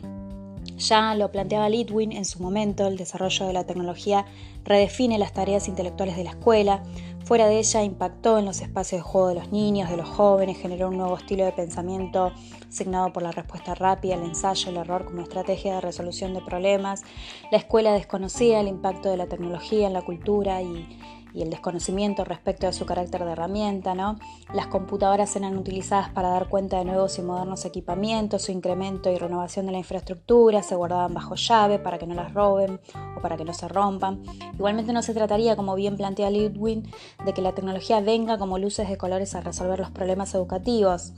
Ya 0.78 1.14
lo 1.14 1.30
planteaba 1.30 1.68
Litwin 1.68 2.12
en 2.12 2.24
su 2.24 2.42
momento, 2.42 2.86
el 2.86 2.96
desarrollo 2.96 3.46
de 3.46 3.52
la 3.52 3.64
tecnología 3.64 4.26
redefine 4.64 5.18
las 5.18 5.32
tareas 5.32 5.68
intelectuales 5.68 6.16
de 6.16 6.24
la 6.24 6.30
escuela, 6.30 6.82
fuera 7.24 7.46
de 7.46 7.58
ella 7.58 7.82
impactó 7.82 8.38
en 8.38 8.44
los 8.44 8.60
espacios 8.60 9.00
de 9.00 9.02
juego 9.02 9.28
de 9.28 9.34
los 9.36 9.52
niños, 9.52 9.88
de 9.88 9.96
los 9.96 10.08
jóvenes, 10.08 10.58
generó 10.58 10.88
un 10.88 10.98
nuevo 10.98 11.16
estilo 11.16 11.44
de 11.44 11.52
pensamiento 11.52 12.32
signado 12.68 13.12
por 13.12 13.22
la 13.22 13.32
respuesta 13.32 13.74
rápida, 13.74 14.16
el 14.16 14.22
ensayo, 14.22 14.70
el 14.70 14.76
error 14.76 15.04
como 15.04 15.22
estrategia 15.22 15.76
de 15.76 15.80
resolución 15.80 16.34
de 16.34 16.40
problemas. 16.40 17.02
La 17.50 17.58
escuela 17.58 17.92
desconocía 17.92 18.60
el 18.60 18.68
impacto 18.68 19.10
de 19.10 19.16
la 19.16 19.28
tecnología 19.28 19.86
en 19.86 19.92
la 19.92 20.02
cultura 20.02 20.62
y, 20.62 20.86
y 21.34 21.42
el 21.42 21.50
desconocimiento 21.50 22.24
respecto 22.24 22.66
de 22.66 22.72
su 22.72 22.86
carácter 22.86 23.24
de 23.24 23.32
herramienta, 23.32 23.94
¿no? 23.94 24.18
Las 24.54 24.66
computadoras 24.66 25.34
eran 25.36 25.56
utilizadas 25.56 26.10
para 26.10 26.28
dar 26.28 26.48
cuenta 26.48 26.78
de 26.78 26.84
nuevos 26.84 27.18
y 27.18 27.22
modernos 27.22 27.64
equipamientos, 27.64 28.42
su 28.42 28.52
incremento 28.52 29.10
y 29.10 29.16
renovación 29.16 29.66
de 29.66 29.72
la 29.72 29.78
infraestructura, 29.78 30.62
se 30.62 30.74
guardaban 30.74 31.14
bajo 31.14 31.34
llave 31.34 31.78
para 31.78 31.98
que 31.98 32.06
no 32.06 32.14
las 32.14 32.34
roben 32.34 32.80
o 33.16 33.20
para 33.20 33.36
que 33.36 33.44
no 33.44 33.54
se 33.54 33.68
rompan. 33.68 34.22
Igualmente 34.54 34.92
no 34.92 35.02
se 35.02 35.14
trataría, 35.14 35.56
como 35.56 35.74
bien 35.74 35.96
plantea 35.96 36.30
Lidwin, 36.30 36.90
de 37.24 37.32
que 37.32 37.42
la 37.42 37.52
tecnología 37.52 38.00
venga 38.00 38.38
como 38.38 38.58
luces 38.58 38.88
de 38.88 38.96
colores 38.96 39.34
a 39.34 39.40
resolver 39.40 39.78
los 39.78 39.90
problemas 39.90 40.34
educativos. 40.34 41.12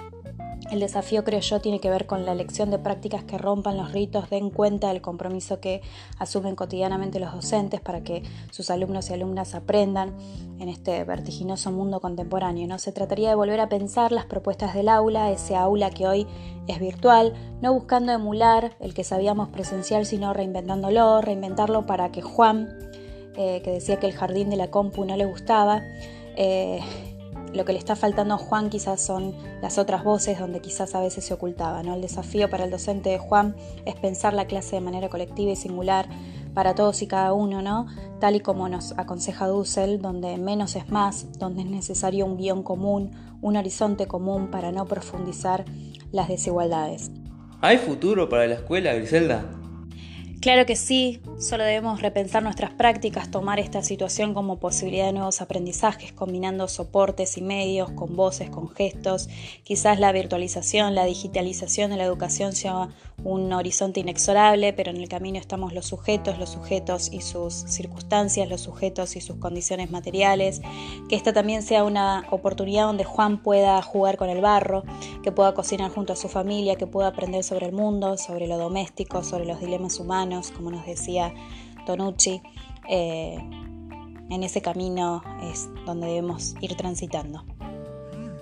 El 0.75 0.81
desafío, 0.81 1.23
creo 1.23 1.39
yo, 1.39 1.61
tiene 1.61 1.79
que 1.79 1.89
ver 1.89 2.05
con 2.05 2.27
la 2.27 2.33
elección 2.33 2.69
de 2.73 2.81
prácticas 2.81 3.23
que 3.23 3.39
rompan 3.39 3.77
los 3.77 3.93
ritos, 3.93 4.29
den 4.29 4.51
cuenta 4.51 4.89
del 4.89 5.01
compromiso 5.01 5.61
que 5.61 5.83
asumen 6.19 6.57
cotidianamente 6.57 7.21
los 7.21 7.33
docentes 7.33 7.81
para 7.81 8.03
que 8.03 8.25
sus 8.51 8.71
alumnos 8.71 9.09
y 9.09 9.13
alumnas 9.13 9.55
aprendan 9.55 10.17
en 10.59 10.69
este 10.69 11.05
vertiginoso 11.05 11.71
mundo 11.71 12.01
contemporáneo. 12.01 12.67
No 12.67 12.81
se 12.81 12.91
trataría 12.91 13.29
de 13.29 13.37
volver 13.37 13.61
a 13.61 13.69
pensar 13.69 14.11
las 14.11 14.25
propuestas 14.27 14.75
del 14.75 14.89
aula, 14.89 15.31
ese 15.31 15.55
aula 15.55 15.91
que 15.91 16.09
hoy 16.09 16.27
es 16.67 16.81
virtual, 16.81 17.35
no 17.63 17.73
buscando 17.73 18.11
emular 18.11 18.77
el 18.81 18.95
que 18.95 19.05
sabíamos 19.05 19.51
presencial, 19.51 20.07
sino 20.07 20.35
reinventándolo, 20.35 21.21
reinventarlo 21.21 21.87
para 21.87 22.11
que 22.11 22.21
Juan, 22.21 22.69
eh, 23.37 23.63
que 23.63 23.71
decía 23.71 24.01
que 24.01 24.09
el 24.09 24.13
jardín 24.13 24.51
de 24.51 24.57
la 24.57 24.73
compu 24.73 25.05
no 25.05 25.17
le 25.17 25.25
gustaba, 25.25 25.85
eh, 26.35 26.81
lo 27.55 27.65
que 27.65 27.73
le 27.73 27.79
está 27.79 27.97
faltando 27.97 28.35
a 28.35 28.39
Juan 28.39 28.69
quizás 28.69 29.01
son 29.01 29.35
las 29.63 29.79
otras 29.79 30.05
voces 30.05 30.39
donde 30.39 30.61
quizás 30.61 30.95
a 30.95 31.01
veces 31.01 31.25
se 31.25 31.35
ocultaba. 31.35 31.83
¿no? 31.83 31.95
El 31.95 32.01
desafío 32.01 32.51
para 32.51 32.65
el 32.65 32.71
docente 32.71 33.11
de 33.11 33.19
Juan 33.19 33.55
es 33.87 33.95
pensar 33.95 34.35
la 34.35 34.47
clase 34.47 34.77
de 34.77 34.81
manera 34.81 35.09
colectiva 35.09 35.53
y 35.53 35.57
singular 35.57 36.09
para 36.53 36.75
todos 36.75 37.03
y 37.03 37.07
cada 37.07 37.33
uno, 37.33 37.63
¿no? 37.63 37.87
tal 38.21 38.37
y 38.37 38.41
como 38.41 38.69
nos 38.69 38.93
aconseja 38.99 39.47
Dussel, 39.47 40.01
donde 40.01 40.37
menos 40.37 40.77
es 40.77 40.89
más, 40.91 41.39
donde 41.39 41.63
es 41.63 41.69
necesario 41.69 42.27
un 42.27 42.37
guion 42.37 42.63
común, 42.63 43.13
un 43.41 43.57
horizonte 43.57 44.07
común 44.07 44.51
para 44.51 44.73
no 44.73 44.85
profundizar 44.87 45.65
las 46.13 46.29
desigualdades. 46.29 47.11
¿Hay 47.61 47.79
futuro 47.79 48.29
para 48.29 48.47
la 48.47 48.55
escuela, 48.55 48.95
Griselda? 48.95 49.45
Claro 50.45 50.67
que 50.67 50.77
sí, 50.77 51.23
solo 51.39 51.65
debemos 51.65 52.03
repensar 52.03 52.43
nuestras 52.43 52.71
prácticas, 52.71 53.31
tomar 53.31 53.59
esta 53.59 53.83
situación 53.83 54.35
como 54.35 54.59
posibilidad 54.59 55.07
de 55.07 55.15
nuevos 55.15 55.41
aprendizajes, 55.41 56.13
combinando 56.13 56.69
soportes 56.69 57.39
y 57.39 57.41
medios 57.41 57.91
con 57.93 58.15
voces, 58.15 58.51
con 58.51 58.69
gestos. 58.69 59.31
Quizás 59.63 59.99
la 59.99 60.13
virtualización, 60.13 60.95
la 60.95 61.07
digitalización 61.07 61.93
de 61.93 61.97
la 61.97 62.05
educación 62.05 62.53
sea 62.53 62.91
un 63.23 63.51
horizonte 63.55 64.01
inexorable, 64.01 64.75
pero 64.75 64.91
en 64.91 64.99
el 64.99 65.09
camino 65.09 65.39
estamos 65.39 65.73
los 65.73 65.87
sujetos, 65.87 66.39
los 66.39 66.51
sujetos 66.51 67.11
y 67.11 67.23
sus 67.23 67.55
circunstancias, 67.55 68.47
los 68.47 68.61
sujetos 68.61 69.17
y 69.17 69.23
sus 69.23 69.37
condiciones 69.37 69.91
materiales. 69.91 70.61
Que 71.09 71.17
esta 71.17 71.33
también 71.33 71.63
sea 71.63 71.85
una 71.85 72.27
oportunidad 72.31 72.85
donde 72.85 73.05
Juan 73.05 73.43
pueda 73.43 73.81
jugar 73.81 74.19
con 74.19 74.29
el 74.29 74.43
barro, 74.43 74.83
que 75.23 75.33
pueda 75.33 75.55
cocinar 75.55 75.91
junto 75.91 76.13
a 76.13 76.17
su 76.17 76.29
familia, 76.29 76.77
que 76.77 76.87
pueda 76.87 77.09
aprender 77.09 77.45
sobre 77.45 77.65
el 77.65 77.73
mundo, 77.73 78.19
sobre 78.19 78.47
lo 78.47 78.59
doméstico, 78.59 79.25
sobre 79.25 79.47
los 79.47 79.59
dilemas 79.59 80.01
humanos 80.35 80.51
como 80.51 80.71
nos 80.71 80.87
decía 80.87 81.33
Tonucci, 81.87 82.43
eh, 82.89 83.39
en 84.31 84.43
ese 84.43 84.63
camino 84.63 85.23
es 85.43 85.69
donde 85.87 86.07
debemos 86.07 86.55
ir 86.61 86.75
transitando. 86.75 87.45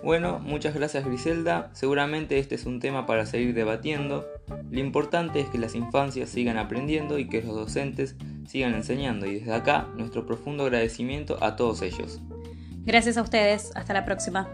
Bueno, 0.02 0.40
muchas 0.40 0.74
gracias 0.74 1.04
Griselda. 1.04 1.70
Seguramente 1.74 2.38
este 2.38 2.56
es 2.56 2.66
un 2.66 2.80
tema 2.80 3.06
para 3.06 3.24
seguir 3.24 3.54
debatiendo. 3.54 4.26
Lo 4.70 4.80
importante 4.80 5.40
es 5.40 5.48
que 5.48 5.58
las 5.58 5.76
infancias 5.76 6.28
sigan 6.28 6.58
aprendiendo 6.58 7.18
y 7.18 7.28
que 7.28 7.42
los 7.42 7.54
docentes 7.54 8.16
sigan 8.46 8.74
enseñando. 8.74 9.26
Y 9.26 9.38
desde 9.38 9.54
acá, 9.54 9.88
nuestro 9.96 10.26
profundo 10.26 10.64
agradecimiento 10.64 11.38
a 11.42 11.54
todos 11.54 11.82
ellos. 11.82 12.20
Gracias 12.84 13.16
a 13.16 13.22
ustedes. 13.22 13.70
Hasta 13.76 13.94
la 13.94 14.04
próxima. 14.04 14.48